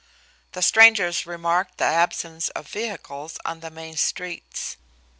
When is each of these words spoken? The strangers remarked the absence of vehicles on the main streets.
The 0.53 0.63
strangers 0.63 1.27
remarked 1.27 1.77
the 1.77 1.83
absence 1.85 2.49
of 2.49 2.67
vehicles 2.67 3.37
on 3.45 3.59
the 3.59 3.69
main 3.69 3.97
streets. 3.97 4.77